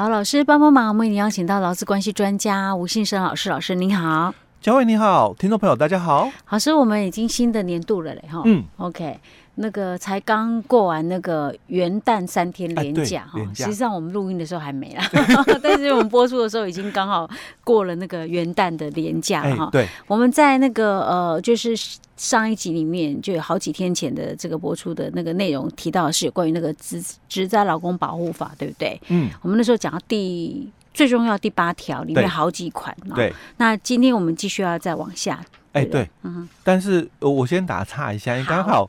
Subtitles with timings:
[0.00, 9.20] 好，老师帮帮忙，我们已经邀请到劳资关系专家吴信生老师，老师您好，嘉惠你好，听众朋友大家好，老师，我们已经新的年度了嘞哈，嗯，OK。
[9.62, 15.04] 那个才刚过完那个元旦三天连假哈，实际上我们录音的时候还没啦，
[15.62, 17.28] 但是我们播出的时候已经刚好
[17.62, 19.68] 过了那个元旦的连假哈。
[19.70, 21.74] 对，我们在那个呃，就是
[22.16, 28.98] 上一集里面就有好几天前的这个播出的那个内容提到的是有关于那个职职灾劳工保护法，对不对？
[29.08, 33.14] 嗯，我们那时候讲到第最重要第八条里面好几款嘛。
[33.14, 33.30] 对。
[33.58, 35.38] 那今天我们继续要再往下。
[35.72, 36.48] 哎，对，嗯。
[36.64, 38.88] 但是我先打岔一下，因为刚好。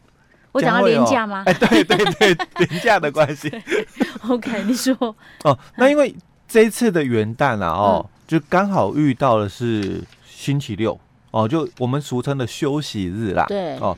[0.51, 1.43] 我讲到连假吗？
[1.45, 3.51] 哎，对对对，连假 的关系。
[4.27, 4.93] OK，你说。
[5.43, 6.15] 哦，那因为
[6.47, 10.99] 这一次的元旦啊，哦，嗯、就刚好遇到的是星期六，
[11.31, 13.45] 哦，就我们俗称的休息日啦。
[13.47, 13.77] 对。
[13.77, 13.97] 哦，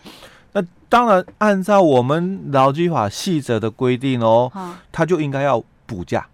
[0.54, 4.52] 那当然按照我们劳基法细则的规定哦，
[4.92, 6.26] 他就应该要补假。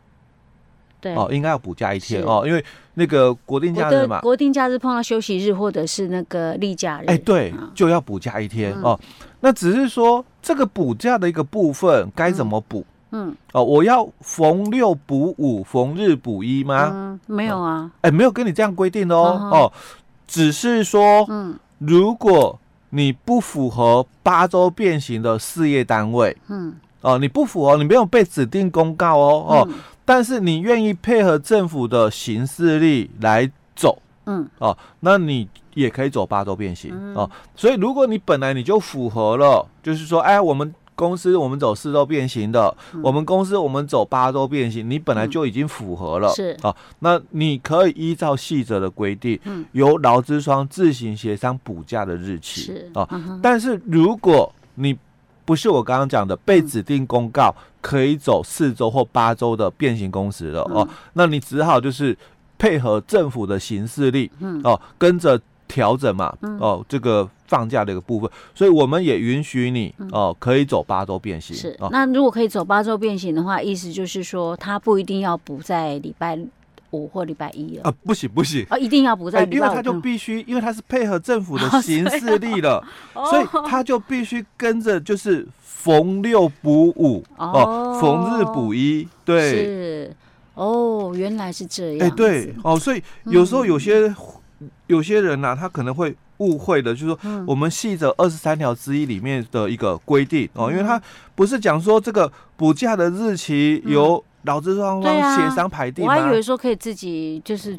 [0.99, 1.15] 对。
[1.15, 2.63] 哦，应该要补假一天哦，因为
[2.95, 8.99] 那个国定假日嘛，国定假日碰到休息日或者是那个例假日，哎，对，就要补假一天哦。
[9.41, 12.85] 那只是说这个补假的一个部分该怎么补？
[13.11, 16.91] 嗯，哦，我要逢六补五，逢日补一吗？
[16.93, 19.49] 嗯，没有啊，哎，没有跟你这样规定哦。
[19.51, 19.73] 哦，
[20.27, 22.59] 只是说，嗯，如果
[22.91, 29.69] 你不符合八周变形的事业单位，嗯，哦，你不符合，你没有被指定公告哦，哦，
[30.09, 35.47] 但是你愿意配合政府的行事力来走，嗯，哦，那你。
[35.75, 46.57] 也可以走八周变形、嗯、哦，所以如果你本来你就符合了，就是说，哎，我们公司我们走四周变形的，嗯、我们公司我们走八周变形，你本来就已经符合了，是。
[46.63, 52.91] 啊、那你可以依照细则的规定，嗯、由劳资双自行协商补假的日期，是。
[52.95, 54.97] 啊，嗯、但是如果你
[55.49, 62.15] 不是我刚刚讲的被指定公告可以走四周或八周的变形工时了、嗯、哦，那你只好就是
[62.59, 64.61] 配合政府的行事历，嗯。
[64.63, 65.41] 哦，跟着。
[65.69, 71.55] 调整嘛，哦，这个放假的一个部分，所以我们也允许你哦，可以走八周变形。
[71.55, 76.35] 是，那如果可以走八周变形的话，意思就是说，他不一定要补在礼拜
[76.91, 77.83] 五或礼拜一了。
[77.83, 78.65] 啊，不行不行。
[78.69, 82.83] 啊，一定要补在因为他就必须，因为他是配合政府的行事力了，
[83.29, 90.15] 所以他就必须跟着就是逢六补五哦，逢日补一，对，是。
[90.55, 94.13] 哦，原来是这样，哎，对哦，所以有时候有些。
[94.87, 101.01] 有些人呢、啊，他可能会误会的，就是说，我们细则二十三条之一里面的一个规定哦，因为他
[101.33, 104.21] 不是讲说这个补假的日期由。
[104.43, 106.13] 劳资双方协商排定吗？
[106.13, 107.77] 我还以为说可以自己就是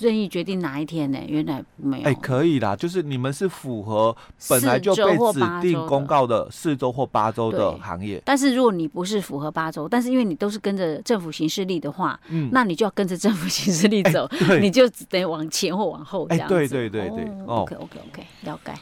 [0.00, 1.18] 任意决定哪一天呢？
[1.26, 2.08] 原来没有。
[2.08, 4.16] 哎，可以啦，就是你们是符合
[4.48, 8.20] 本来就被指定公告的四周或八周的行业。
[8.24, 14.28] 但是如果你不是符合八周，但是因为你都是跟着政府行事历的话，嗯，那你就要跟着政府行事历走，
[14.60, 16.54] 你就得往前或往后这样子。
[16.54, 17.24] 对对对对。
[17.46, 18.72] 哦，OK OK OK，了解。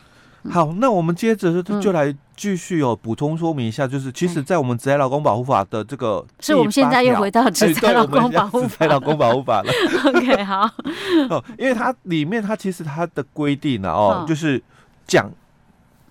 [0.48, 9.70] 好，那我们接着就就来继续哦补充说明一下，就是其实，在我们职业劳工保护法的这个，是我们现在又回到职业劳工保护法，职业劳工保护法了。
[10.08, 10.62] OK，好。
[11.28, 14.62] 哦，因为它里面它其实它的规定呢，哦，就是
[15.06, 15.30] 讲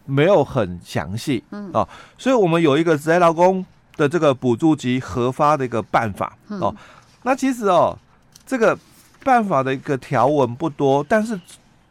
[0.06, 3.66] 没有很详细，嗯，哦，所以我们有一个职业劳工
[3.97, 6.75] 的这个补助及核发的一个办法，哦，
[7.23, 7.97] 那其实哦，
[8.46, 8.78] 这个
[9.23, 11.40] 办法的一个条文不多，但是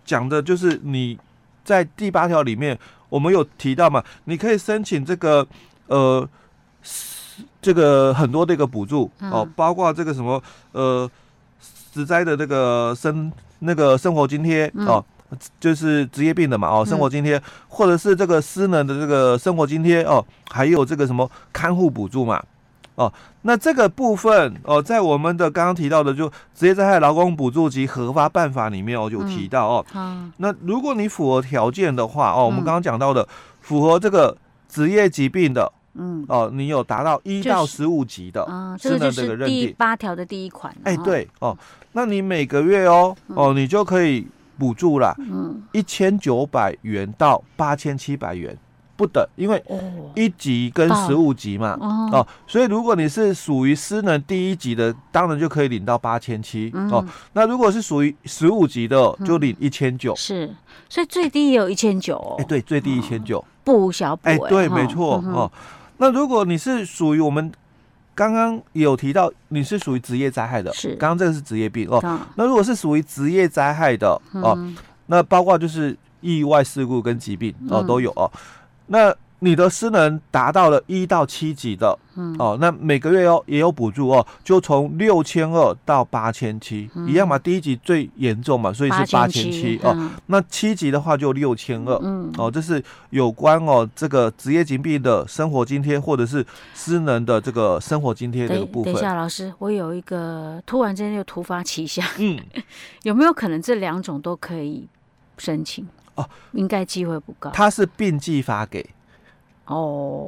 [0.05, 1.19] 讲的就是你。
[1.69, 2.79] 在第八条里面，
[3.11, 4.03] 我们有提到嘛？
[4.25, 5.47] 你可以申请这个，
[5.87, 6.27] 呃，
[7.61, 10.43] 这个很多的一个补助哦，包括这个什么，
[10.73, 11.11] 呃，
[11.93, 15.05] 职灾的这个生那个生活津贴哦，
[15.61, 22.43] 就是职业病的嘛哦，生活津贴，或者是这个失能的这个生活津贴哦，还有这个什么看护补助嘛。
[22.99, 33.29] 哦，那这个部分哦，在我们的刚刚提到的就职业灾害劳工补助及核发办法里面，哦，有提到哦，嗯、那如果你符合条件的话哦，我们刚刚讲到的、嗯、
[33.61, 34.37] 符合这个
[34.69, 41.57] 职业疾病的，嗯，哦，你有达到一到十五级的，啊、就是，嗯，这个就是第八条的第一款，哎，对哦，
[41.93, 44.27] 那你每个月哦，哦，你就可以
[44.59, 48.59] 补助了，嗯，一千九百元到八千七百元。
[48.99, 49.65] 不等，因为
[50.17, 57.07] 一级跟十五级嘛，哦，哦，所以如果你是属于失能第一级的，当然就可以领到八千七哦。
[57.33, 60.17] 那如果是属于十五级的，就领一千九。
[60.17, 60.53] 是，
[60.89, 62.35] 所以最低也有一千九哦。
[62.41, 64.23] 哎，对，最低一千九，不小补。
[64.29, 65.49] 哎，对，没错哦。
[65.99, 67.53] 那如果你是属于我们
[68.17, 72.03] 刚刚有提到，你是属于职业灾害的，是，刚刚这个是职业病哦。
[72.35, 74.59] 那如果是属于职业灾害的哦，
[75.07, 78.29] 那包括就是意外事故跟疾病哦都有哦。
[78.89, 87.39] 那你的失能达到了一到七级的，嗯，哦，那每个月哦也有补助哦，就从六千二到八千七，一样嘛。
[87.39, 90.11] 第一级最严重嘛，所以是八千七哦。
[90.27, 96.45] 那七级的话就六千二，嗯，哦，这是有关哦这个职业疾病的生活津贴或者是
[96.75, 98.93] 失能的这个生活津贴的部分。
[98.93, 102.37] 等一下，老师，我有一个突然间又突发奇想，嗯，
[103.05, 104.89] 有没有可能这两种都可以
[105.37, 105.87] 申请？
[106.21, 107.51] 哦，应该机会不高。
[107.51, 108.85] 他是并计发给。
[109.67, 109.75] 哦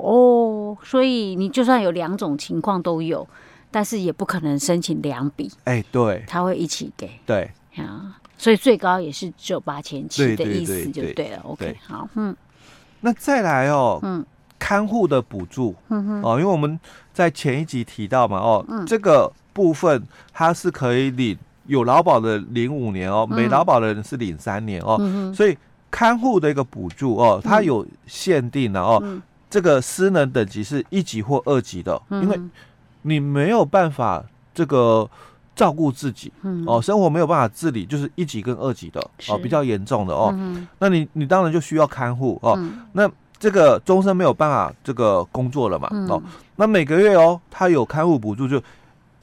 [0.03, 3.27] 哦，所以你就算有两种情况都有，
[3.71, 5.51] 但是也不可能申请两笔。
[5.65, 7.11] 哎、欸，对，他会一起给。
[7.27, 7.51] 对。
[7.77, 11.41] 啊，所以最高也是只有八千七的意思就对了。
[11.45, 12.37] OK，好，嗯，
[13.01, 14.27] 那再来哦，嗯，
[14.59, 16.79] 看护的补助，嗯哼，哦，因为我们
[17.15, 20.03] 在前一集提到嘛，哦，嗯、这个部分
[20.33, 25.57] 它是可以领有劳保的领五年哦，没劳保的人是领三年哦，嗯、所以
[25.91, 29.01] 看护的一个补助哦，它有限定的哦。
[29.03, 29.21] 嗯。
[29.51, 32.41] 这个失能等级是一级或二级的，因为
[33.03, 35.11] 你没有办法这个
[35.57, 36.33] 照顾自己，
[36.69, 40.33] 哦，生活没有办法自理，就是一级跟二级的哦，比较严重的哦，
[40.79, 42.57] 那你你当然就需要看护哦，
[42.93, 43.11] 那
[43.41, 46.23] 这个终身没有办法这个工作了嘛，哦，
[46.55, 48.63] 那每个月哦，他有看护补助就。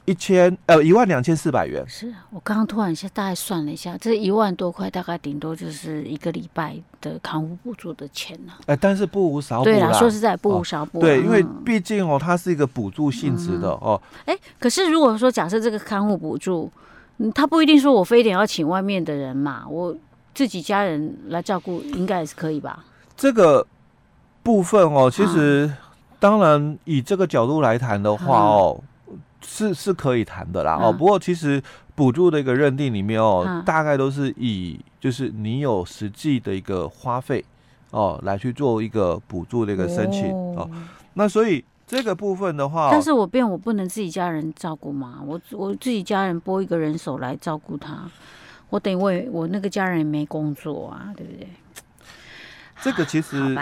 [0.08, 8.54] 一千呃一万两千四百元，是我刚刚突然一下大概算了一下，这一万多块大概顶多就是一个礼拜的康复补助的钱呢。
[8.64, 9.64] 哎，但是不无少补。
[9.64, 10.98] 对啦，说实在不无少补。
[10.98, 14.00] 对，因为毕竟哦，它是一个补助性质的哦。
[14.24, 16.72] 哎，可是如果说假设这个看护补助，
[17.34, 19.94] 他不一定说我非得要请外面的人嘛，我
[20.34, 22.82] 自己家人来照顾应该也是可以吧？
[23.14, 23.66] 这个
[24.42, 25.70] 部分哦，其实
[26.18, 28.80] 当然以这个角度来谈的话哦。
[29.40, 31.62] 是是可以谈的啦哦，不过其实
[31.94, 37.44] 补助的一个认定里面哦，大概都是以就是你有实际的一个花费
[37.90, 40.68] 哦来去做一个补助的一个申请哦。
[41.14, 45.20] 那所以这个部分的话，但是我变我不能自己家人照顾嘛？
[45.24, 48.10] 我我自己家人拨一个人手来照顾他，
[48.70, 51.48] 我等于我我那个家人也没工作啊，对不对？
[52.82, 53.56] 这个其实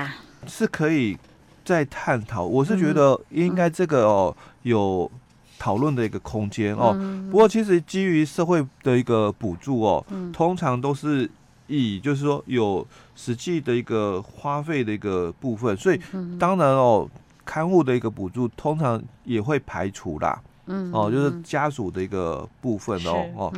[0.46, 1.16] 是可以
[1.64, 2.44] 再探讨。
[2.44, 5.10] 我是觉得应该这个哦有。
[5.58, 6.92] 讨论的一个空间哦，
[7.30, 11.28] 不过其实基于社会的一个补助哦，通常都是
[11.66, 16.00] 以就是说有实际的一个花费的一个部分，所以
[16.38, 17.08] 当然哦，
[17.44, 23.52] 看护的一个补助通常也会排除啦，哦，就是家属的一个部分哦哦，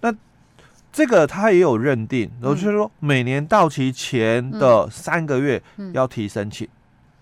[0.00, 0.14] 那
[0.92, 6.68] 这个他也有认定，然后就是说每年到期前的三个月要提申请。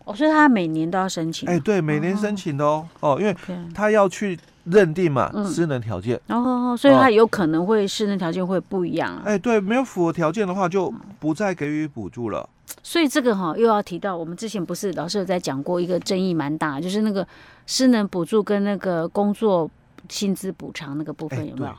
[0.05, 1.49] 哦，所以他每年都要申请。
[1.49, 3.37] 哎，对，每年申请的哦，哦，因为
[3.75, 6.21] 他要去认定嘛，失能条件。
[6.29, 9.21] 哦，所以他有可能会失能条件会不一样。
[9.25, 12.49] 哎，对，没有符合条件的话，就不再给予补助了。
[12.83, 17.27] 所以这个哈，又要提到我们之前不是老师有在讲过一个争议蛮大，就是那个
[17.67, 19.71] 失能补助跟那个工作
[20.09, 21.75] 薪资补偿那个部分有没有？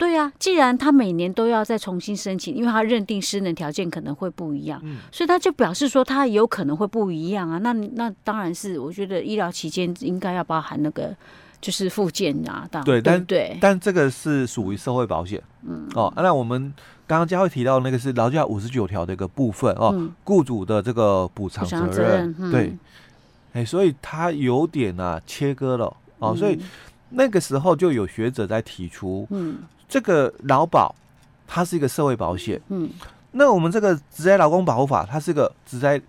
[0.00, 7.58] 对呀、啊，既然他每年都要再重新申请，因为他认定失能条件可能会不一样，嗯、所以他就表示说他有可能会不一样啊。
[7.58, 11.14] 那那当然是，我觉得医疗期间应该要包含那个
[11.60, 15.38] 就是复健啊，当然对，但对，但这个是属于社会保险，
[15.68, 16.10] 嗯哦。
[16.16, 16.72] 那我们
[17.06, 22.76] 刚刚佳慧提到那个是劳教法五十九条的一个部分哦，嗯、雇主的这个补偿责任，责任嗯、对，
[23.52, 26.58] 哎，所以他有点啊切割了哦，所以
[27.10, 29.58] 那个时候就有学者在提出，嗯。
[29.90, 30.94] 这个劳保，
[31.48, 32.58] 它是一个社会保险。
[32.68, 32.88] 嗯，
[33.32, 36.00] 那我们这个职业劳工保护法，它是个职业，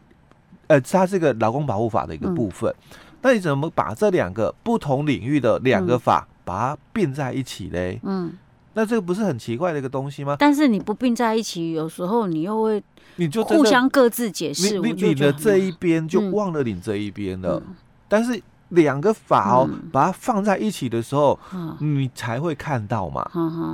[0.67, 2.71] 呃，它是一个劳工保护法的一个部分。
[2.91, 7.99] 嗯、那你怎么把这两个不同领域的两个法，把它并在一起嘞？
[8.03, 8.31] 嗯，
[8.75, 10.35] 那这个不是很奇怪的一个东西吗？
[10.37, 12.83] 但是你不并在一起，有时候你又会，
[13.15, 14.77] 你就互相各自解释。
[14.77, 17.75] 你你的这一边就忘了你这一边了，嗯、
[18.07, 18.39] 但是。
[18.71, 21.37] 两个法哦，把它放在一起的时候，
[21.79, 23.25] 你才会看到嘛。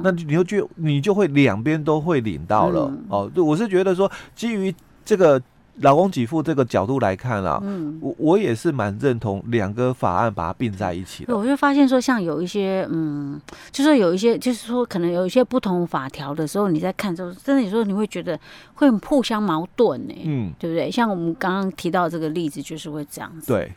[0.04, 3.30] 那你就就你就会两边都会领到了哦。
[3.34, 4.74] 对，我是觉得说，基于
[5.06, 5.42] 这个
[5.82, 7.62] 老公给付这个角度来看啊，
[8.02, 11.38] 我我也是蛮认同两个法案把它并在一起的。
[11.38, 13.40] 我就发现说，像有一些嗯，
[13.72, 18.40] 就是有一些，就是说可能有一些不同法条的时候，你在看之后，真的有时候你会觉得
[18.74, 20.16] 会互相矛盾呢。
[20.26, 20.90] 嗯，对不对？
[20.90, 23.54] 像我们刚刚提到这个例子，就是会这样子。
[23.54, 23.72] 对。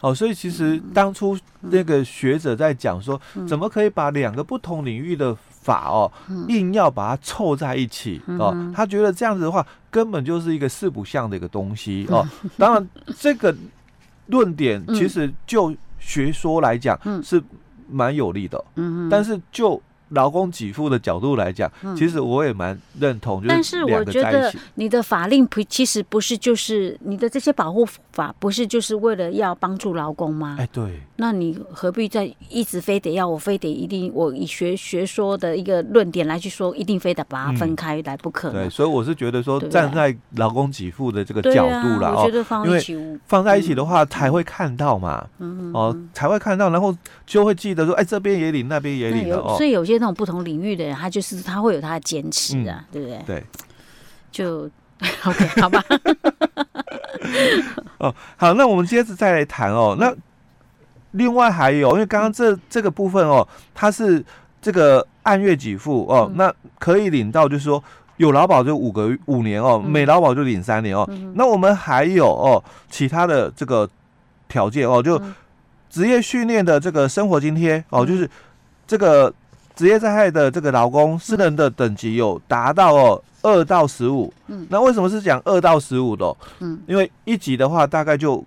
[0.00, 6.10] 哦，所以其实当初那个学者在讲说，怎么可以把两个不同领域的法哦，
[6.48, 8.54] 硬要把它凑在一起哦？
[8.74, 12.26] 他觉得这样子的话，根本就是一个四不像的一个东西哦。
[12.56, 12.88] 当然，
[13.18, 13.54] 这个
[14.26, 17.42] 论点其实就学说来讲是
[17.90, 18.64] 蛮有利的，
[19.10, 19.80] 但是就
[20.10, 23.42] 劳工给付的角度来讲，嗯、其实我也蛮认同。
[23.46, 30.56] 但是我觉得你的法令不，其实不是就是你的这些保护法，不是就是为了要帮助劳工吗？
[30.58, 31.00] 哎，对。
[31.16, 38.54] 那你何必在一直非得要我非得一定我以学学说的一个论点来去说，一定非得把它分开来不可、嗯？
[38.54, 49.54] 对，所以我是觉得说，站在劳工给付的这个角度了、啊、我觉得放一起，因为放在一起的话才会看到嘛，嗯、哦，才会看到，然后就会记得说，哎，这边也领，那边也领哦。
[49.58, 53.22] 所以有些那种不同领域的人，他就是他会有他的坚持啊，嗯、对不对？
[53.26, 53.44] 对，
[54.32, 54.68] 就
[55.24, 55.84] OK，好吧。
[57.98, 59.96] 哦，好，那我们接着再来谈哦。
[60.00, 60.12] 那
[61.12, 64.24] 另外还有，因为刚刚这这个部分哦，它是
[64.62, 67.82] 这个按月给付哦，嗯、那可以领到，就是说
[68.16, 71.06] 有劳保就五个五年哦，没劳保就领三年哦。
[71.10, 73.88] 嗯、那我们还有哦，其他的这个
[74.48, 75.20] 条件哦，就
[75.90, 78.28] 职业训练的这个生活津贴哦，就是
[78.86, 79.32] 这个
[79.80, 84.30] 职业灾害的这个劳工私人的等级有达到哦二到十五。
[84.48, 86.36] 嗯，那为什么是讲二到十五的、哦？
[86.58, 88.44] 嗯，因为一级的话大概就。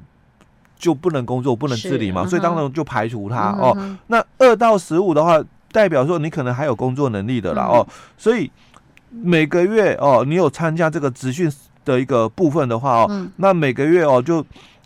[0.76, 3.74] 就不能工作，不能自理嘛，所以当然就排除他哦。
[4.08, 7.88] 那二到十五的话，代表说你可能还有工作能力的啦哦。
[8.18, 8.52] 所以
[9.10, 11.50] 每个月哦，你有参加这个职训
[11.86, 14.46] 的一个部分的话哦，那每个月哦就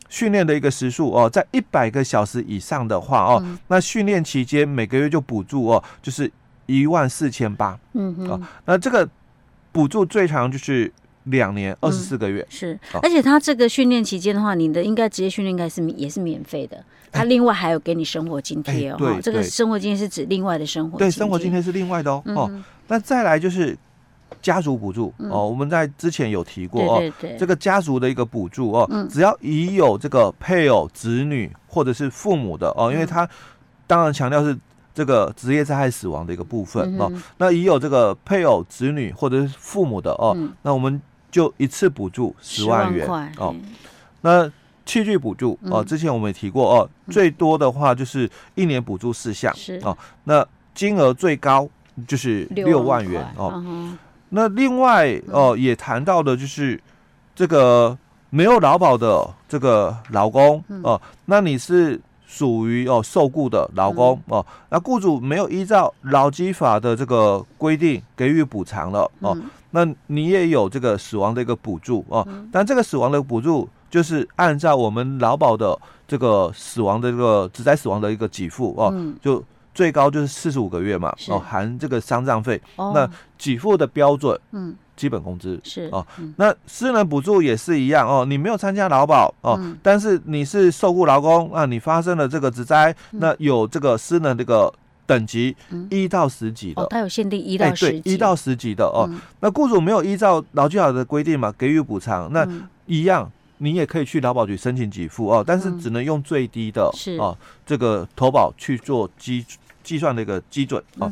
[0.10, 6.32] 训练的一个时数哦，在一百个小时以上的话哦，那训练期间每个月就补助哦，就是
[6.66, 7.80] 一万四千八。
[7.94, 8.42] 嗯嗯。
[8.66, 9.08] 那这个
[9.72, 10.92] 补助最长就是。
[11.30, 18.96] 两年二十四个月、嗯、是，而且他这个训练期间的话，你的应该职业训练应该是也是免费的，他另外还有给你生活津贴哦。
[18.98, 21.06] 欸、对，这个生活津贴是指另外的生活津贴。
[21.06, 22.22] 对，生活津贴是另外的哦。
[22.24, 23.78] 嗯、哦，那再来就是
[24.48, 33.28] 家族补助、嗯、哦，我们在之前有提过哦，这个家族的一个补助哦，嗯、只要已有这个配偶、子女或者是父母的哦，因为他
[33.86, 34.58] 当然强调是。
[34.98, 41.00] 这个职业灾害死亡的一个部分、嗯、哦，那已有这个配偶、子女或者是父母的哦，嗯、那我们。
[41.30, 43.54] 就一次补助十万元万哦，
[44.22, 44.50] 那
[44.86, 49.80] 器具补助哦，之前我们也提过哦，嗯、最多的话就是一年补助四项是。
[49.84, 51.68] 哦，那金额最高
[52.08, 53.62] 就是六万元哦。
[54.30, 56.82] 那另外哦，也谈到的就是
[57.36, 57.98] 这个
[58.30, 69.38] 没有劳保的这个劳工哦，那你是属于哦受雇的劳工哦，那雇主没有依照劳基法的这个规定给予补偿了哦。
[69.72, 79.44] 那你也有这个死亡的一个补助哦，嗯、但这个死亡的补助就是按照我们劳保的这个死亡的这个职灾死亡的一个给付哦，嗯、就
[79.78, 82.60] 最高就是四十五个月嘛哦，含这个丧葬费。
[82.78, 83.08] 哦、那
[83.38, 85.88] 给付的标准，嗯，基本工资是。
[85.92, 86.04] 哦。
[86.18, 94.74] 嗯、那私人补助也是一样哦，你没有参加劳保哦，嗯、但是你是受雇劳工啊，你发生了这个职灾，嗯、那有这个私人这个。
[95.08, 95.56] 等级
[95.90, 99.10] 一到十级的，它有限定一到十级，一到十级的哦。
[99.40, 102.46] 那雇主没有依照劳基法的规定嘛，给予补偿，那
[102.88, 107.34] 一样，你也可以去劳保局申请给付哦，但是只能用最低的哦
[107.66, 109.46] 这个投保去做计
[109.88, 111.10] 计算的一个基准哦。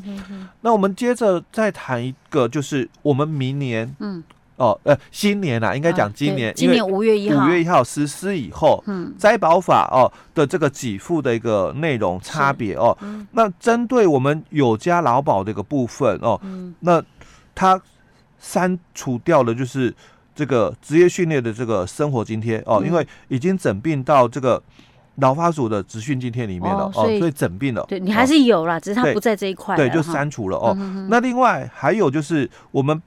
[0.59, 4.21] 那我们接着再谈一个，就是我们明年嗯。
[4.57, 12.97] 哦，呃，新年啊，应该讲今年，今年五月一号，五月一号实施以后，嗯，灾保法哦的这个给付的一个内容差别哦，
[13.33, 16.39] 那针对我们有加劳保的一个部分哦，
[16.79, 17.03] 那
[17.53, 17.77] 它
[18.39, 19.93] 删除掉了就是
[20.33, 24.63] 这个职业训练的这个生活津贴哦，因为已经整并到这个
[25.15, 30.75] 劳法署的职训津贴里面了哦，所以整并了，对你还是有啦，只是它不在这一块，对，就删除了哦。
[31.09, 33.01] 那另外还有就是我们。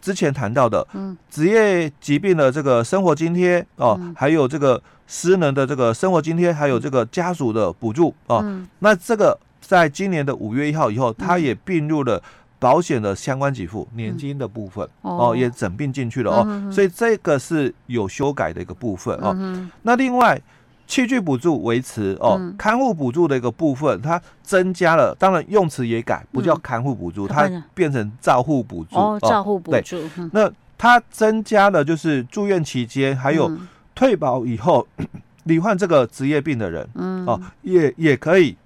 [0.00, 0.86] 之前谈到的，
[1.30, 8.44] 职业疾病的这个生活津贴哦，还有这个失能的这个生活津贴，还有这个家属的补助哦，
[8.80, 12.22] 那这个在今年的五月一号以后，它也并入了
[12.58, 19.34] 保险的相关给付年金的部分哦，也整并进去了哦，所以这个是有修改的一个部分哦。
[19.80, 20.38] 那另外。
[20.86, 29.96] 器具补助维持哦，看护补助的一个部分，它增加了，当然用词也改，不叫看护补助，它变成照护补助哦，照护补助。
[30.32, 33.50] 那它增加了，就是住院期间还有
[33.94, 34.86] 退保以后
[35.44, 37.24] 罹患这个职业病的人，嗯。
[37.26, 38.56] 哦，也也可以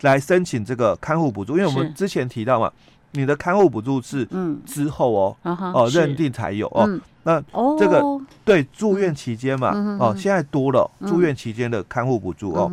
[0.00, 2.72] 来申请这个看护补助，因为我们之前提到嘛，
[3.12, 4.28] 你的看护补助是
[4.66, 6.88] 之后哦哦认定才有哦。
[7.24, 7.40] 那
[7.78, 8.02] 这个
[8.44, 12.70] 对住院期间嘛，哦，现在多了住院期间的看护补助哦。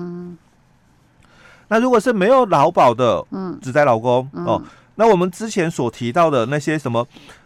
[1.68, 4.60] 那如果是没有劳保的嗯，只在劳工哦，
[4.96, 7.06] 那我们之前所提到的那些什么，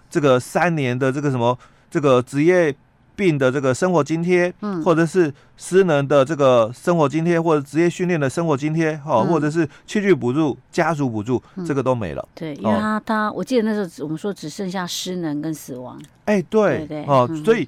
[0.09, 1.57] 这个三年的这个什么
[1.91, 2.73] 这个职业
[3.15, 12.27] 病的这个生活津贴，嗯，或者是失能的这个生活津贴，或者职业训练的生活津贴，哦，或者是器具补助、家属补助，这个都没了。
[12.35, 16.01] 对，因为他他，我记得那时候我们说只剩下失能跟死亡。
[16.25, 17.67] 哎，对对哦，所以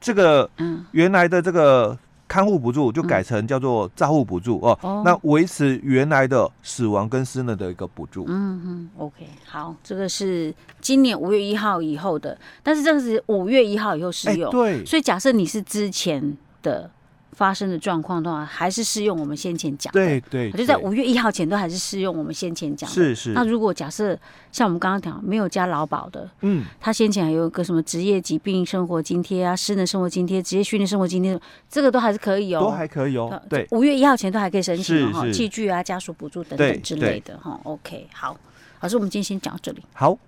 [0.00, 1.98] 这个嗯，原来的这个。
[2.28, 8.26] 看护补助就改成叫做照护补助哦，哦，那维持原来的死亡跟失能的一个补助。
[8.28, 14.50] 嗯嗯，OK，好，这个是今年五月一号以后的，但是这个是五月一号以后适用。
[14.50, 16.90] 对，所以假设你是之前的。
[17.38, 20.00] 发生的状况的话，还是适用我们先前讲的。
[20.00, 22.92] 对对，就在五月一号前都还是适用我们先前讲的。
[22.92, 23.30] 是是。
[23.30, 24.18] 那如果假设
[24.50, 31.40] 像我们刚刚讲没有加劳保的，嗯，他先前还有一个什么职业疾病生活津贴啊、失能生活津贴、职业训练生活津贴，
[31.70, 33.40] 这个都还是可以哦，都还可以哦。
[33.48, 37.60] 对，五月一号前都还可以申请哈，器具啊、家属补助等等之类的哈。
[37.62, 38.36] OK，好，
[38.80, 39.80] 老师，我们今天先讲到这里。
[39.92, 40.18] 好。